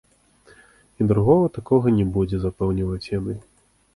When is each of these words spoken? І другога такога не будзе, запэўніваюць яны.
І 1.03 1.05
другога 1.11 1.51
такога 1.57 1.93
не 1.99 2.05
будзе, 2.15 2.37
запэўніваюць 2.45 3.11
яны. 3.19 3.37